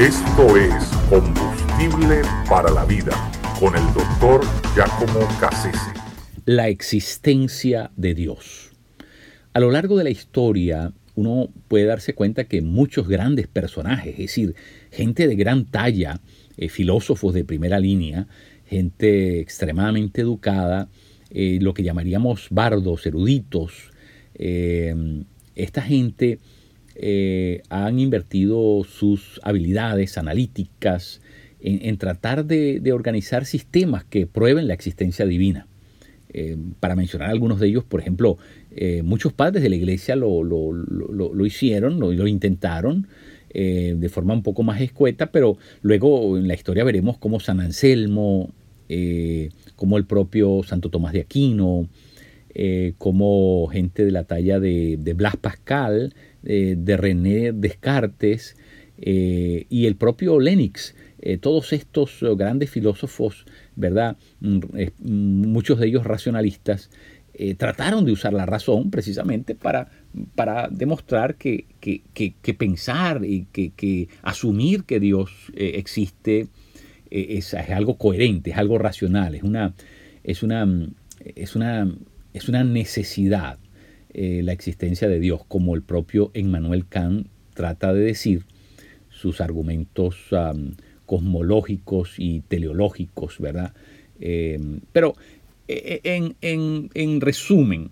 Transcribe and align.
Esto 0.00 0.56
es 0.56 0.72
Combustible 1.10 2.22
para 2.48 2.70
la 2.70 2.86
Vida 2.86 3.12
con 3.60 3.76
el 3.76 3.84
doctor 3.92 4.40
Giacomo 4.74 5.28
Cassese. 5.38 5.92
La 6.46 6.68
existencia 6.68 7.90
de 7.98 8.14
Dios. 8.14 8.70
A 9.52 9.60
lo 9.60 9.70
largo 9.70 9.98
de 9.98 10.04
la 10.04 10.08
historia, 10.08 10.94
uno 11.16 11.50
puede 11.68 11.84
darse 11.84 12.14
cuenta 12.14 12.44
que 12.44 12.62
muchos 12.62 13.08
grandes 13.08 13.46
personajes, 13.46 14.12
es 14.12 14.18
decir, 14.20 14.54
gente 14.90 15.28
de 15.28 15.36
gran 15.36 15.66
talla, 15.66 16.22
eh, 16.56 16.70
filósofos 16.70 17.34
de 17.34 17.44
primera 17.44 17.78
línea, 17.78 18.26
gente 18.64 19.38
extremadamente 19.38 20.22
educada, 20.22 20.88
eh, 21.28 21.58
lo 21.60 21.74
que 21.74 21.82
llamaríamos 21.82 22.46
bardos, 22.50 23.04
eruditos, 23.04 23.90
eh, 24.34 24.94
esta 25.56 25.82
gente 25.82 26.38
han 27.70 27.98
invertido 27.98 28.84
sus 28.84 29.40
habilidades 29.42 30.18
analíticas 30.18 31.22
en, 31.60 31.96
tratar 31.96 32.44
de, 32.44 32.92
organizar 32.92 33.46
sistemas 33.46 34.04
que 34.04 34.26
prueben 34.26 34.68
la 34.68 34.74
existencia 34.74 35.24
divina. 35.26 35.66
para 36.80 36.96
mencionar 36.96 37.30
algunos 37.30 37.58
de 37.58 37.68
ellos, 37.68 37.84
por 37.84 38.00
ejemplo, 38.00 38.36
muchos 39.02 39.32
padres 39.32 39.62
de 39.62 39.70
la 39.70 39.76
iglesia 39.76 40.14
lo, 40.16 40.42
lo 40.44 41.46
hicieron, 41.46 42.00
lo, 42.00 42.26
intentaron, 42.26 43.06
eh, 43.52 43.94
de 43.96 44.08
forma 44.08 44.32
un 44.32 44.44
poco 44.44 44.62
más 44.62 44.80
escueta, 44.80 45.32
pero 45.32 45.58
luego 45.82 46.38
en 46.38 46.46
la 46.46 46.54
historia 46.54 46.84
veremos 46.84 47.18
cómo 47.18 47.40
San 47.40 47.58
Anselmo, 47.58 48.52
eh, 48.88 49.50
como 49.74 49.98
el 49.98 50.04
propio 50.04 50.62
Santo 50.62 50.88
Tomás 50.88 51.12
de 51.12 51.22
Aquino, 51.22 51.88
eh, 52.54 52.94
como 52.98 53.66
gente 53.68 54.04
de 54.04 54.10
la 54.10 54.24
talla 54.24 54.60
de, 54.60 55.14
Blas 55.16 55.36
Pascal, 55.36 56.14
de 56.42 56.96
René 56.96 57.52
Descartes 57.52 58.56
y 58.98 59.86
el 59.86 59.96
propio 59.96 60.40
Lennox. 60.40 60.94
todos 61.40 61.72
estos 61.72 62.24
grandes 62.36 62.70
filósofos, 62.70 63.44
¿verdad? 63.76 64.16
Mm, 64.40 64.60
muchos 65.46 65.78
de 65.78 65.86
ellos 65.86 66.04
racionalistas, 66.04 66.90
eh, 67.42 67.54
trataron 67.54 68.04
de 68.04 68.12
usar 68.12 68.34
la 68.34 68.44
razón 68.44 68.90
precisamente 68.90 69.54
para, 69.54 69.88
para 70.34 70.68
demostrar 70.68 71.36
que, 71.36 71.64
pensar 72.58 73.24
y 73.24 73.46
que, 73.52 74.08
asumir 74.20 74.84
que 74.84 75.00
Dios 75.00 75.30
eh, 75.54 75.72
existe 75.76 76.48
eh, 77.10 77.38
es, 77.38 77.54
algo 77.54 77.96
coherente, 77.96 78.50
es 78.50 78.58
algo 78.58 78.76
racional, 78.76 79.36
es 79.36 79.42
una, 79.42 79.72
es 80.22 80.42
una, 80.42 80.68
es 81.34 81.56
una, 81.56 81.90
es 82.34 82.48
una 82.48 82.64
necesidad 82.64 83.58
la 84.12 84.52
existencia 84.52 85.08
de 85.08 85.20
Dios, 85.20 85.42
como 85.46 85.76
el 85.76 85.82
propio 85.82 86.32
Emmanuel 86.34 86.84
Kant 86.88 87.28
trata 87.54 87.94
de 87.94 88.00
decir, 88.00 88.42
sus 89.08 89.40
argumentos 89.40 90.16
cosmológicos 91.06 92.14
y 92.18 92.40
teleológicos, 92.40 93.38
¿verdad? 93.38 93.72
pero 94.92 95.14
eh, 95.72 96.34
en, 96.94 97.20
resumen, 97.20 97.90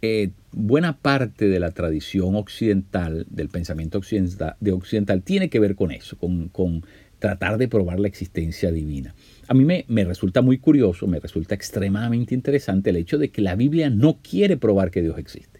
eh, 0.00 0.30
buena 0.52 0.96
parte 0.96 1.48
de 1.48 1.60
la 1.60 1.72
tradición 1.72 2.34
occidental, 2.34 3.26
del 3.28 3.50
pensamiento 3.50 3.98
occidental, 3.98 4.56
de 4.60 4.72
occidental, 4.72 5.22
tiene 5.22 5.50
que 5.50 5.60
ver 5.60 5.74
con 5.74 5.90
eso, 5.90 6.16
con, 6.16 6.82
tratar 7.26 7.58
de 7.58 7.66
probar 7.66 7.98
la 7.98 8.06
existencia 8.06 8.70
divina. 8.70 9.12
A 9.48 9.54
mí 9.54 9.64
me, 9.64 10.04
resulta 10.04 10.42
muy 10.42 10.58
curioso, 10.58 11.08
me 11.08 11.18
resulta 11.18 11.56
extremadamente 11.56 12.36
interesante 12.36 12.90
el 12.90 12.96
hecho 12.96 13.18
de 13.18 13.30
que 13.30 13.42
la 13.42 13.56
Biblia 13.56 13.90
no 13.90 14.20
quiere 14.22 14.56
probar 14.56 14.92
que 14.92 15.02
Dios 15.02 15.18
existe. 15.18 15.58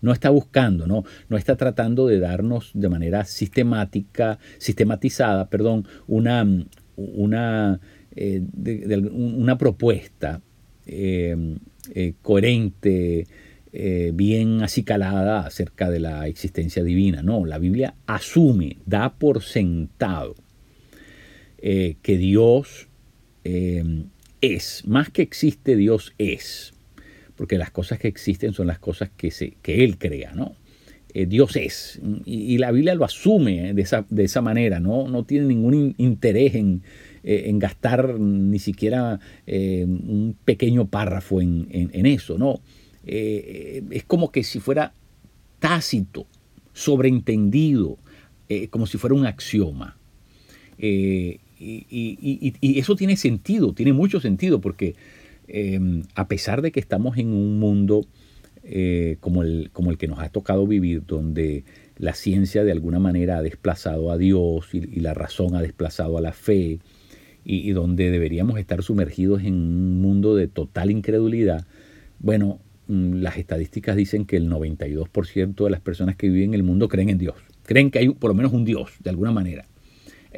No 0.00 0.12
está 0.12 0.30
buscando, 0.30 0.86
no, 0.86 1.02
no 1.28 1.36
está 1.36 1.56
tratando 1.56 2.06
de 2.06 2.20
darnos 2.20 2.70
de 2.74 2.88
manera 2.88 3.24
sistemática, 3.24 4.38
sistematizada, 4.58 5.50
perdón, 5.50 5.88
una, 6.06 6.46
una 6.94 7.80
eh, 8.14 8.40
una 9.10 9.58
propuesta 9.58 10.40
eh, 10.86 11.56
eh, 11.92 12.14
coherente, 12.22 13.26
bien 14.14 14.62
acicalada 14.62 15.40
acerca 15.40 15.90
de 15.90 16.00
la 16.00 16.26
existencia 16.26 16.82
divina. 16.82 17.22
No, 17.22 17.44
la 17.44 17.58
Biblia 17.58 17.94
asume, 18.06 18.78
da 18.86 19.14
por 19.14 19.42
sentado 19.42 20.34
que 21.60 22.18
Dios 22.18 22.88
es, 23.44 24.86
más 24.86 25.10
que 25.10 25.22
existe, 25.22 25.76
Dios 25.76 26.14
es, 26.18 26.72
porque 27.36 27.58
las 27.58 27.70
cosas 27.70 27.98
que 27.98 28.08
existen 28.08 28.52
son 28.52 28.66
las 28.66 28.78
cosas 28.78 29.10
que, 29.16 29.30
se, 29.30 29.56
que 29.62 29.84
Él 29.84 29.98
crea, 29.98 30.32
¿no? 30.34 30.54
Dios 31.26 31.56
es. 31.56 32.00
Y, 32.26 32.58
la 32.58 32.70
Biblia 32.70 32.94
lo 32.94 33.04
asume 33.04 33.74
de 33.74 33.82
esa, 33.82 34.06
de 34.08 34.24
esa 34.24 34.40
manera, 34.40 34.78
¿no? 34.78 35.08
no 35.08 35.24
tiene 35.24 35.46
ningún 35.46 35.94
interés 35.98 36.54
en, 36.54 36.82
eh, 37.24 37.50
en 37.50 37.58
gastar 37.58 38.18
ni 38.18 38.58
siquiera 38.58 39.20
eh, 39.46 39.84
un 39.84 40.34
pequeño 40.46 40.88
párrafo 40.88 41.42
en, 41.42 42.06
eso, 42.06 42.38
¿no? 42.38 42.60
Eh, 43.04 43.82
es 43.90 44.04
como 44.04 44.30
que 44.30 44.42
si 44.42 44.60
fuera 44.60 44.94
tácito, 45.58 46.26
sobreentendido, 46.72 47.98
como 48.70 48.86
si 48.86 48.96
fuera 48.96 49.14
un 49.14 49.26
axioma. 49.26 49.98
Y, 51.60 52.78
eso 52.78 52.96
tiene 52.96 53.16
sentido, 53.16 53.72
tiene 53.72 53.92
mucho 53.92 54.20
sentido, 54.20 54.60
porque 54.60 54.94
a 56.14 56.28
pesar 56.28 56.62
de 56.62 56.72
que 56.72 56.80
estamos 56.80 57.16
en 57.18 57.28
un 57.28 57.58
mundo 57.58 58.06
como, 59.20 59.42
el, 59.42 59.70
como 59.72 59.90
el 59.90 59.98
que 59.98 60.08
nos 60.08 60.20
ha 60.20 60.28
tocado 60.28 60.66
vivir, 60.66 61.02
donde 61.06 61.64
la 61.98 62.14
ciencia 62.14 62.64
de 62.64 62.72
alguna 62.72 62.98
manera 62.98 63.38
ha 63.38 63.42
desplazado 63.42 64.10
a 64.10 64.18
Dios 64.18 64.68
y, 64.72 65.00
la 65.00 65.14
razón 65.14 65.54
ha 65.54 65.60
desplazado 65.60 66.16
a 66.16 66.20
la 66.20 66.32
fe, 66.32 66.78
y, 67.44 67.70
donde 67.72 68.10
deberíamos 68.10 68.58
estar 68.58 68.82
sumergidos 68.82 69.42
en 69.42 69.54
un 69.54 70.00
mundo 70.00 70.34
de 70.36 70.48
total 70.48 70.90
incredulidad, 70.90 71.66
bueno, 72.20 72.60
mm, 72.88 73.14
las 73.14 73.38
estadísticas 73.38 73.96
dicen 73.96 74.26
que 74.26 74.36
el 74.36 74.48
92% 74.48 75.64
de 75.64 75.70
las 75.70 75.80
personas 75.80 76.16
que 76.16 76.28
viven 76.28 76.50
en 76.50 76.54
el 76.54 76.62
mundo 76.62 76.88
creen 76.88 77.08
en 77.08 77.18
Dios, 77.18 77.36
creen 77.64 77.90
que 77.90 78.00
hay 78.00 78.08
por 78.10 78.28
lo 78.28 78.34
menos 78.34 78.52
un 78.52 78.64
Dios, 78.64 78.90
de 79.00 79.10
alguna 79.10 79.32
manera. 79.32 79.66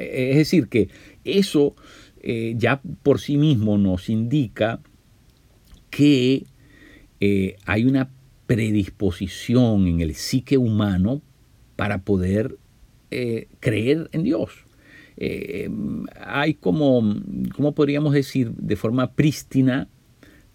E, 0.01 0.31
es 0.31 0.37
decir, 0.37 0.67
que 0.67 0.89
eso 1.23 1.75
eh, 2.21 2.55
ya 2.57 2.81
por 3.03 3.19
sí 3.19 3.37
mismo 3.37 3.77
nos 3.77 4.09
indica 4.09 4.81
que 5.89 6.45
eh, 7.19 7.57
hay 7.65 7.85
una 7.85 8.09
predisposición 8.47 9.87
en 9.87 10.01
el 10.01 10.15
psique 10.15 10.57
humano 10.57 11.21
para 11.75 12.01
poder 12.03 12.57
eh, 13.11 13.47
creer 13.59 14.09
en 14.13 14.23
Dios. 14.23 14.65
Eh, 15.17 15.69
hay 16.19 16.55
como, 16.55 17.15
¿cómo 17.55 17.73
podríamos 17.73 18.13
decir? 18.13 18.51
De 18.51 18.75
forma 18.75 19.11
prístina, 19.11 19.87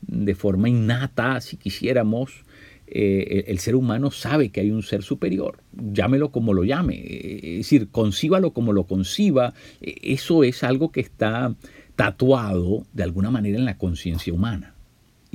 de 0.00 0.34
forma 0.34 0.68
innata, 0.68 1.40
si 1.40 1.56
quisiéramos, 1.56 2.44
eh, 2.88 3.44
el 3.48 3.58
ser 3.58 3.74
humano 3.74 4.10
sabe 4.10 4.50
que 4.50 4.60
hay 4.60 4.70
un 4.70 4.82
ser 4.82 5.02
superior, 5.02 5.58
llámelo 5.72 6.30
como 6.30 6.54
lo 6.54 6.62
llame, 6.62 6.94
eh, 6.94 7.40
es 7.42 7.58
decir, 7.58 7.88
concíbalo 7.88 8.52
como 8.52 8.72
lo 8.72 8.84
conciba, 8.84 9.54
eso 9.80 10.44
es 10.44 10.62
algo 10.62 10.92
que 10.92 11.00
está 11.00 11.54
tatuado 11.96 12.86
de 12.92 13.02
alguna 13.02 13.30
manera 13.30 13.58
en 13.58 13.64
la 13.64 13.78
conciencia 13.78 14.32
humana. 14.32 14.74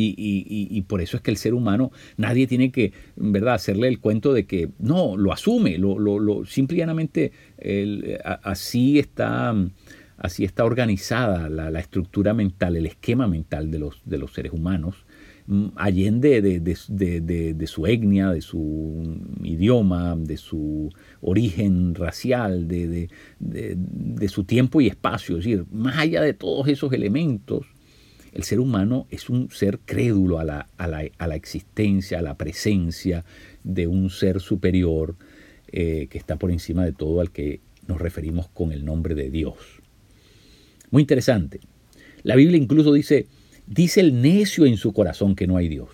Y, 0.03 0.81
por 0.87 0.99
eso 0.99 1.17
es 1.17 1.21
que 1.21 1.29
el 1.29 1.37
ser 1.37 1.53
humano, 1.53 1.91
nadie 2.17 2.47
tiene 2.47 2.71
que, 2.71 2.91
¿verdad?, 3.15 3.53
hacerle 3.53 3.87
el 3.87 3.99
cuento 3.99 4.33
de 4.33 4.47
que 4.47 4.69
no, 4.79 5.15
lo 5.15 5.31
asume, 5.31 5.77
lo, 5.77 5.99
lo, 5.99 6.43
simplemente 6.45 7.31
así, 8.23 8.97
está, 8.97 9.53
así 10.17 10.43
está 10.43 10.65
organizada 10.65 11.49
la, 11.49 11.79
estructura 11.79 12.33
mental, 12.33 12.77
el 12.77 12.87
esquema 12.87 13.27
mental 13.27 13.69
de 13.69 13.77
los, 13.77 14.01
de 14.05 14.17
los 14.17 14.33
seres 14.33 14.53
humanos, 14.53 15.05
allende 15.75 16.41
de, 16.41 16.59
de, 16.59 17.67
su 17.67 17.87
etnia, 17.87 18.29
de 18.29 18.41
su 18.41 19.19
idioma, 19.43 20.15
de 20.15 20.37
su 20.37 20.89
origen 21.21 21.95
racial, 21.95 22.67
de, 22.67 23.09
su 24.27 24.43
tiempo 24.43 24.81
y 24.81 24.87
espacio. 24.87 25.37
Es 25.37 25.45
decir, 25.45 25.65
más 25.71 25.97
allá 25.97 26.21
de 26.21 26.33
todos 26.33 26.67
esos 26.67 26.93
elementos, 26.93 27.65
el 28.33 28.43
ser 28.43 28.59
humano 28.59 29.07
es 29.09 29.29
un 29.29 29.49
ser 29.51 29.79
crédulo 29.79 30.39
a 30.39 30.45
la, 30.45 30.67
a 30.77 30.87
la, 30.87 31.35
existencia, 31.35 32.19
a 32.19 32.21
la 32.21 32.37
presencia 32.37 33.25
de 33.63 33.87
un 33.87 34.09
ser 34.09 34.39
superior 34.39 35.15
eh, 35.71 36.07
que 36.09 36.17
está 36.17 36.37
por 36.37 36.51
encima 36.51 36.85
de 36.85 36.93
todo 36.93 37.19
al 37.19 37.31
que 37.31 37.59
nos 37.87 37.99
referimos 37.99 38.47
con 38.47 38.71
el 38.71 38.85
nombre 38.85 39.15
de 39.15 39.29
Dios. 39.29 39.55
Muy 40.91 41.01
interesante. 41.01 41.59
La 42.23 42.35
Biblia 42.35 42.57
incluso 42.57 42.93
dice, 42.93 43.27
dice 43.71 44.01
el 44.01 44.21
necio 44.21 44.65
en 44.65 44.77
su 44.77 44.93
corazón 44.93 45.35
que 45.35 45.47
no 45.47 45.57
hay 45.57 45.67
Dios. 45.67 45.89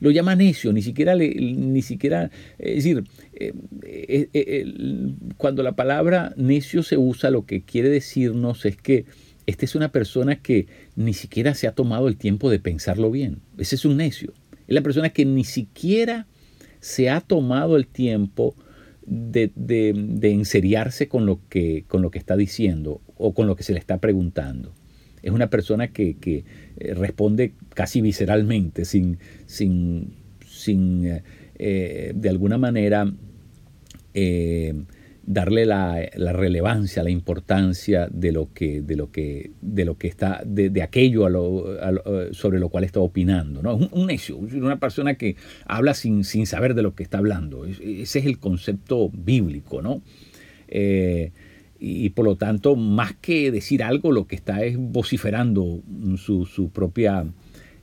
Lo 0.00 0.10
llama 0.10 0.34
necio, 0.34 0.72
ni 0.72 0.82
siquiera, 0.82 1.14
ni 1.14 1.82
siquiera 1.82 2.30
es 2.58 2.76
decir, 2.76 3.04
eh, 3.34 3.52
eh, 4.32 5.14
cuando 5.36 5.62
la 5.62 5.76
palabra 5.76 6.32
necio 6.36 6.82
se 6.82 6.96
usa, 6.96 7.30
lo 7.30 7.46
que 7.46 7.62
quiere 7.62 7.88
decirnos 7.88 8.64
es 8.64 8.76
que 8.76 9.04
esta 9.46 9.64
es 9.64 9.74
una 9.74 9.92
persona 9.92 10.36
que 10.36 10.66
ni 10.96 11.14
siquiera 11.14 11.54
se 11.54 11.68
ha 11.68 11.72
tomado 11.72 12.08
el 12.08 12.16
tiempo 12.16 12.50
de 12.50 12.58
pensarlo 12.58 13.10
bien. 13.10 13.40
Ese 13.58 13.76
es 13.76 13.84
un 13.84 13.96
necio. 13.96 14.32
Es 14.66 14.74
la 14.74 14.80
persona 14.80 15.10
que 15.10 15.24
ni 15.24 15.44
siquiera 15.44 16.26
se 16.80 17.10
ha 17.10 17.20
tomado 17.20 17.76
el 17.76 17.86
tiempo 17.86 18.56
de, 19.06 19.52
de, 19.54 20.30
enseriarse 20.30 21.08
con 21.08 21.26
lo, 21.26 21.40
que, 21.48 21.84
con 21.86 22.02
lo 22.02 22.10
que 22.10 22.18
está 22.18 22.36
diciendo 22.36 23.00
o 23.16 23.34
con 23.34 23.46
lo 23.46 23.54
que 23.54 23.62
se 23.62 23.72
le 23.72 23.78
está 23.78 23.98
preguntando. 23.98 24.72
Es 25.22 25.30
una 25.30 25.48
persona 25.48 25.88
que, 25.88 26.16
eh, 26.76 26.94
responde 26.94 27.52
casi 27.74 28.00
visceralmente, 28.00 28.84
sin, 28.84 29.18
sin, 29.46 30.14
sin 30.46 31.06
eh, 31.06 31.22
eh, 31.58 32.12
de 32.14 32.28
alguna 32.28 32.58
manera 32.58 33.12
darle 35.24 35.64
la, 35.64 35.94
relevancia, 36.32 37.02
la 37.02 37.10
importancia 37.10 38.08
de 38.10 38.32
lo 38.32 38.52
que, 38.52 38.82
de 38.82 38.96
lo 38.96 39.10
que, 39.10 39.52
de 39.62 39.84
lo 39.84 39.96
que 39.96 40.08
está, 40.08 40.42
de, 40.44 40.82
aquello 40.82 41.26
sobre 42.32 42.58
lo 42.58 42.68
cual 42.68 42.84
está 42.84 43.00
opinando. 43.00 43.62
¿no? 43.62 43.76
Un, 43.76 43.88
un, 43.92 44.06
necio, 44.08 44.36
una 44.36 44.78
persona 44.78 45.14
que 45.14 45.36
habla 45.64 45.94
sin, 45.94 46.24
sin 46.24 46.46
saber 46.46 46.74
de 46.74 46.82
lo 46.82 46.94
que 46.94 47.04
está 47.04 47.18
hablando. 47.18 47.64
Ese 47.64 48.18
es 48.18 48.26
el 48.26 48.38
concepto 48.38 49.08
bíblico, 49.08 49.80
¿no? 49.80 50.02
Y 51.84 52.10
por 52.10 52.24
lo 52.24 52.36
tanto, 52.36 52.76
más 52.76 53.14
que 53.14 53.50
decir 53.50 53.82
algo, 53.82 54.12
lo 54.12 54.28
que 54.28 54.36
está 54.36 54.62
es 54.62 54.76
vociferando 54.78 55.82
su, 56.16 56.70
propia 56.72 57.26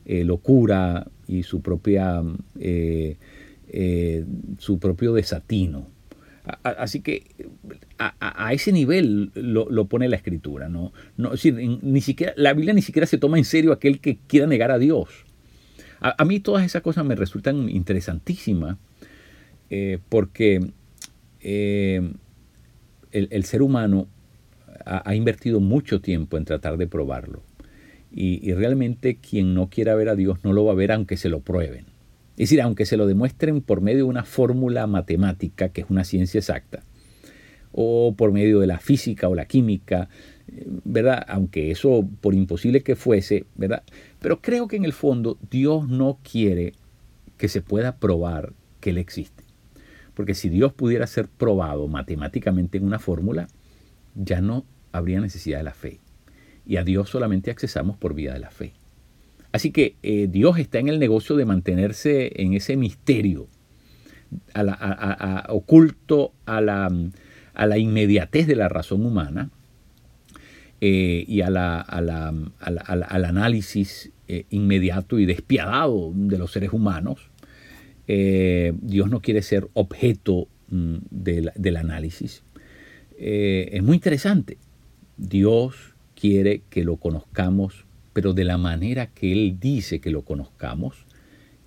eh, 0.06 0.24
locura 0.24 1.06
y 1.28 1.44
su 1.44 1.62
propia 1.62 2.24
eh, 2.58 3.18
su 4.58 4.80
propio 4.80 5.14
desatino. 5.14 5.90
Así 6.64 7.02
que 7.02 7.24
a, 7.98 8.54
ese 8.54 8.72
nivel 8.72 9.32
lo, 9.36 9.86
pone 9.86 10.08
la 10.08 10.16
escritura. 10.16 10.70
¿no? 10.70 10.94
no 11.18 11.32
decir, 11.32 11.54
ni 11.56 12.00
siquiera, 12.00 12.34
la 12.38 12.54
Biblia 12.54 12.74
ni 12.74 12.82
siquiera 12.82 13.06
se 13.06 13.18
toma 13.18 13.38
en 13.38 13.44
serio 13.44 13.74
aquel 13.74 14.00
que 14.00 14.18
quiera 14.28 14.48
negar 14.48 14.72
a 14.72 14.80
Dios. 14.80 15.10
A, 16.00 16.24
mí 16.24 16.40
todas 16.40 16.66
esas 16.66 16.82
cosas 16.82 17.04
me 17.06 17.16
resultan 17.16 17.70
interesantísimas 17.70 18.78
eh, 19.70 20.00
porque 20.08 20.72
el, 23.12 23.44
ser 23.44 23.62
humano 23.62 24.08
ha, 24.86 25.16
invertido 25.16 25.60
mucho 25.60 26.02
tiempo 26.02 26.38
en 26.38 26.46
tratar 26.46 26.78
de 26.78 26.88
probarlo. 26.88 27.42
Y, 28.12 28.48
y 28.48 28.54
realmente 28.54 29.18
quien 29.18 29.54
no 29.54 29.70
quiera 29.70 29.96
ver 29.96 30.10
a 30.10 30.16
Dios 30.16 30.40
no 30.44 30.54
lo 30.54 30.66
va 30.66 30.72
a 30.72 30.76
ver 30.76 30.92
aunque 30.92 31.18
se 31.18 31.30
lo 31.30 31.42
prueben. 31.42 31.86
Es 32.40 32.50
decir, 32.50 32.62
aunque 32.62 32.86
se 32.86 32.96
lo 32.96 33.06
demuestren 33.06 33.62
por 33.62 33.82
medio 33.82 33.98
de 33.98 34.04
una 34.04 34.24
fórmula 34.24 34.88
matemática, 34.88 35.70
que 35.70 35.82
es 35.82 35.88
una 35.90 36.06
ciencia 36.06 36.38
exacta, 36.38 36.84
o 37.72 38.16
por 38.16 38.32
medio 38.32 38.62
de 38.62 38.68
la 38.68 38.80
física 38.80 39.28
o 39.28 39.36
la 39.36 39.46
química, 39.46 40.10
eh, 40.48 40.66
¿verdad? 40.86 41.26
Aunque 41.28 41.72
eso, 41.72 42.08
por 42.22 42.34
imposible 42.34 42.82
que 42.82 42.96
fuese, 42.96 43.46
¿verdad? 43.56 43.84
Pero 44.20 44.42
creo 44.42 44.68
que 44.68 44.78
en 44.78 44.86
el 44.86 44.94
fondo 44.94 45.38
Dios 45.52 45.88
no 45.90 46.20
quiere 46.24 46.74
que 47.38 47.50
se 47.50 47.62
pueda 47.62 47.98
probar 47.98 48.54
que 48.80 48.92
Él 48.92 48.98
existe. 48.98 49.44
Porque 50.20 50.34
si 50.34 50.50
Dios 50.50 50.74
pudiera 50.74 51.08
ser 51.08 51.30
probado 51.30 51.88
matemáticamente 51.88 52.78
en 52.78 52.84
una 52.84 53.00
fórmula, 53.00 53.48
ya 54.16 54.42
no 54.42 54.66
habría 54.92 55.22
necesidad 55.22 55.60
de 55.60 55.64
la 55.64 55.74
fe. 55.74 56.02
Y 56.66 56.76
a 56.76 56.84
Dios 56.84 57.10
solamente 57.10 57.52
accesamos 57.52 57.96
por 57.96 58.14
vía 58.14 58.34
de 58.34 58.40
la 58.40 58.52
fe. 58.52 58.74
Así 59.54 59.72
que 59.72 59.96
eh, 60.04 60.28
Dios 60.30 60.60
está 60.60 60.80
en 60.80 60.90
el 60.90 61.00
negocio 61.00 61.38
de 61.38 61.46
mantenerse 61.46 62.34
en 62.36 62.54
ese 62.54 62.76
misterio, 62.76 63.48
oculto 65.48 66.34
a 66.46 66.60
la, 66.60 67.78
inmediatez 67.78 68.46
de 68.46 68.58
la 68.58 68.68
razón 68.68 69.06
humana 69.06 69.52
eh, 70.82 71.24
y 71.30 71.40
al 71.40 71.56
análisis 73.26 74.12
eh, 74.28 74.44
inmediato 74.50 75.18
y 75.18 75.26
despiadado 75.26 76.12
de 76.14 76.38
los 76.38 76.52
seres 76.52 76.74
humanos. 76.74 77.30
Dios 78.82 79.10
no 79.10 79.22
quiere 79.22 79.42
ser 79.42 79.68
objeto 79.74 80.48
mm, 80.70 80.98
del 81.12 81.78
análisis. 81.78 82.44
es 83.18 83.84
muy 83.84 83.96
interesante. 83.96 84.58
Dios 85.18 85.76
quiere 86.16 86.64
que 86.70 86.84
lo 86.84 86.98
conozcamos 86.98 87.86
pero 88.14 88.34
de 88.34 88.44
la 88.44 88.58
manera 88.58 89.08
que 89.08 89.32
Él 89.32 89.58
dice 89.62 90.00
que 90.00 90.12
lo 90.12 90.24
conozcamos 90.24 91.06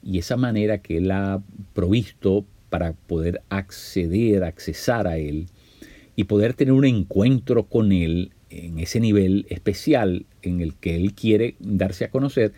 y 0.02 0.18
esa 0.18 0.36
manera 0.36 0.78
que 0.78 0.98
Él 0.98 1.10
ha 1.10 1.42
provisto 1.72 2.44
para 2.68 2.92
poder 2.92 3.42
acceder, 3.48 4.44
accesar 4.44 5.06
a 5.06 5.18
Él 5.18 5.46
y 6.16 6.24
poder 6.24 6.54
tener 6.54 6.72
un 6.72 6.84
encuentro 6.84 7.64
con 7.64 7.92
Él 7.92 8.32
en 8.50 8.78
ese 8.78 9.00
nivel 9.00 9.46
especial 9.48 10.26
en 10.42 10.60
el 10.60 10.74
que 10.74 10.96
Él 10.96 11.14
quiere 11.14 11.54
darse 11.58 12.04
a 12.04 12.10
conocer, 12.10 12.52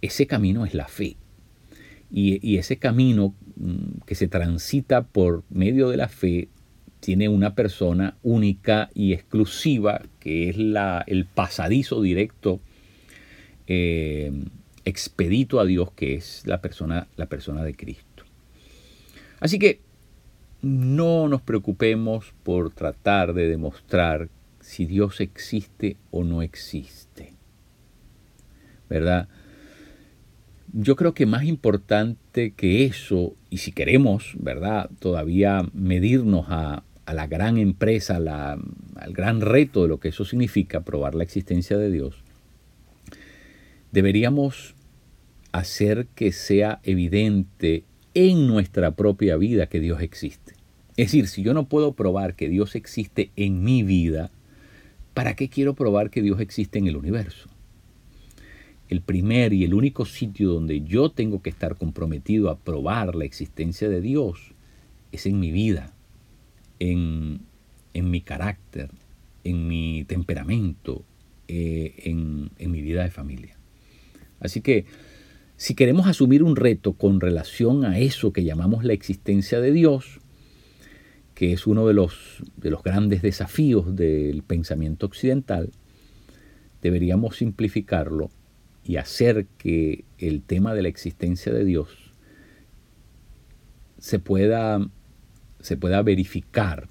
ese 0.00 0.26
camino 0.26 0.64
es 0.64 0.72
la 0.72 0.88
fe. 0.88 1.16
Y, 2.18 2.56
ese 2.56 2.78
camino 2.78 3.34
mm, 3.56 4.00
que 4.06 4.14
se 4.14 4.26
transita 4.26 5.02
por 5.02 5.44
medio 5.50 5.90
de 5.90 5.98
la 5.98 6.08
fe 6.08 6.48
tiene 7.00 7.28
una 7.28 7.54
persona 7.54 8.16
única 8.22 8.88
y 8.94 9.12
exclusiva 9.12 10.00
que 10.18 10.48
es 10.48 10.56
la, 10.56 11.04
el 11.06 11.26
pasadizo 11.26 12.00
directo 12.00 12.60
eh, 13.66 14.32
expedito 14.86 15.60
a 15.60 15.66
Dios, 15.66 15.92
que 15.92 16.14
es 16.14 16.46
la 16.46 16.62
persona, 16.62 17.06
la 17.16 17.26
persona 17.26 17.62
de 17.64 17.74
Cristo. 17.74 18.24
Así 19.38 19.58
que 19.58 19.80
no 20.62 21.28
nos 21.28 21.42
preocupemos 21.42 22.32
por 22.44 22.70
tratar 22.70 23.34
de 23.34 23.46
demostrar 23.46 24.30
si 24.60 24.86
Dios 24.86 25.20
existe 25.20 25.98
o 26.10 26.24
no 26.24 26.40
existe. 26.40 27.34
¿Verdad? 28.88 29.28
Yo 30.78 30.94
creo 30.94 31.14
que 31.14 31.24
más 31.24 31.44
importante 31.44 32.50
que 32.50 32.84
eso, 32.84 33.34
y 33.48 33.56
si 33.58 33.72
queremos, 33.72 34.34
¿verdad?, 34.38 34.90
todavía 34.98 35.66
medirnos 35.72 36.44
a, 36.50 36.82
la 37.10 37.26
gran 37.26 37.56
empresa, 37.56 38.16
al 38.16 39.12
gran 39.14 39.40
reto 39.40 39.84
de 39.84 39.88
lo 39.88 40.00
que 40.00 40.08
eso 40.08 40.26
significa, 40.26 40.82
probar 40.82 41.14
la 41.14 41.22
existencia 41.22 41.78
de 41.78 41.90
Dios, 41.90 42.16
deberíamos 43.90 44.74
hacer 45.50 46.08
que 46.14 46.30
sea 46.30 46.80
evidente 46.82 47.84
en 48.12 48.46
nuestra 48.46 48.90
propia 48.90 49.38
vida 49.38 49.68
que 49.68 49.80
Dios 49.80 50.02
existe. 50.02 50.52
Es 50.98 51.06
decir, 51.06 51.28
si 51.28 51.42
yo 51.42 51.54
no 51.54 51.70
puedo 51.70 51.94
probar 51.94 52.34
que 52.34 52.50
Dios 52.50 52.74
existe 52.74 53.30
en 53.36 53.64
mi 53.64 53.82
vida, 53.82 54.30
¿para 55.14 55.36
qué 55.36 55.48
quiero 55.48 55.72
probar 55.72 56.10
que 56.10 56.20
Dios 56.20 56.38
existe 56.38 56.78
en 56.78 56.86
el 56.86 56.96
universo? 56.96 57.48
El 58.88 59.00
primer 59.00 59.52
y 59.52 59.64
el 59.64 59.74
único 59.74 60.04
sitio 60.04 60.52
donde 60.52 60.82
yo 60.82 61.10
tengo 61.10 61.42
que 61.42 61.50
estar 61.50 61.76
comprometido 61.76 62.50
a 62.50 62.58
probar 62.58 63.14
la 63.14 63.24
existencia 63.24 63.88
de 63.88 64.00
Dios 64.00 64.54
es 65.12 65.26
en 65.26 65.40
mi 65.40 65.50
vida, 65.50 65.94
en, 66.78 67.40
mi 67.94 68.20
carácter, 68.20 68.90
en 69.44 69.66
mi 69.66 70.04
temperamento, 70.04 71.04
eh, 71.48 71.94
en 72.04 72.70
mi 72.70 72.80
vida 72.80 73.02
de 73.02 73.10
familia. 73.10 73.56
Así 74.40 74.60
que 74.60 74.84
si 75.56 75.74
queremos 75.74 76.06
asumir 76.06 76.42
un 76.42 76.54
reto 76.54 76.92
con 76.92 77.20
relación 77.20 77.84
a 77.84 77.98
eso 77.98 78.32
que 78.32 78.44
llamamos 78.44 78.84
la 78.84 78.92
existencia 78.92 79.60
de 79.60 79.72
Dios, 79.72 80.20
que 81.34 81.52
es 81.52 81.66
uno 81.66 81.86
de 81.86 81.94
los, 81.94 82.42
de 82.56 82.70
los 82.70 82.82
grandes 82.82 83.22
desafíos 83.22 83.96
del 83.96 84.42
pensamiento 84.42 85.06
occidental, 85.06 85.70
deberíamos 86.82 87.36
simplificarlo 87.36 88.30
y 88.86 88.98
hacer 88.98 89.46
que 89.58 90.04
el 90.18 90.42
tema 90.42 90.72
de 90.74 90.82
la 90.82 90.88
existencia 90.88 91.52
de 91.52 91.64
Dios 91.64 91.88
se 93.98 94.20
pueda, 94.20 94.88
se 95.58 95.76
pueda 95.76 96.02
verificar, 96.02 96.88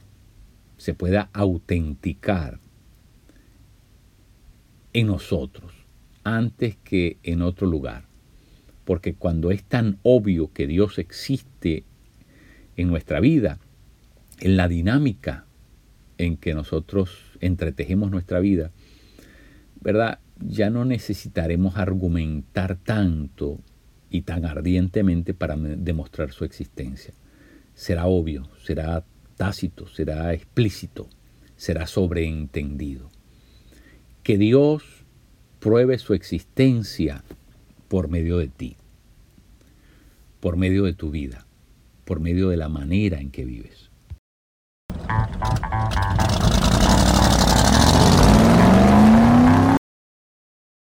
se 0.75 0.93
pueda 0.93 1.29
autenticar 1.31 2.59
en 4.91 5.07
nosotros 5.07 5.71
antes 6.25 6.75
que 6.83 7.17
en 7.23 7.41
otro 7.41 7.65
lugar. 7.65 8.07
Porque 8.83 9.13
cuando 9.13 9.51
es 9.51 9.63
tan 9.63 9.97
obvio 10.03 10.51
que 10.51 10.67
Dios 10.67 10.99
existe 10.99 11.85
en 12.75 12.89
nuestra 12.89 13.21
vida, 13.21 13.59
en 14.41 14.57
la 14.57 14.67
dinámica 14.67 15.45
en 16.17 16.35
que 16.35 16.53
nosotros 16.53 17.37
entretejemos 17.39 18.11
nuestra 18.11 18.41
vida, 18.41 18.71
¿verdad? 19.79 20.19
Ya 20.39 20.69
no 20.69 20.85
necesitaremos 20.85 21.77
argumentar 21.77 22.77
tanto 22.77 23.59
y 24.09 24.21
tan 24.21 24.45
ardientemente 24.45 25.33
para 25.33 25.55
demostrar 25.55 26.31
su 26.31 26.45
existencia. 26.45 27.13
Será 27.73 28.05
obvio, 28.05 28.49
será 28.63 29.05
tácito, 29.35 29.87
será 29.87 30.33
explícito, 30.33 31.09
será 31.55 31.87
sobreentendido. 31.87 33.11
Que 34.23 34.37
Dios 34.37 35.05
pruebe 35.59 35.97
su 35.97 36.13
existencia 36.13 37.23
por 37.87 38.09
medio 38.09 38.37
de 38.37 38.47
ti, 38.47 38.77
por 40.39 40.57
medio 40.57 40.83
de 40.83 40.93
tu 40.93 41.11
vida, 41.11 41.45
por 42.05 42.19
medio 42.19 42.49
de 42.49 42.57
la 42.57 42.69
manera 42.69 43.19
en 43.19 43.31
que 43.31 43.45
vives. 43.45 43.84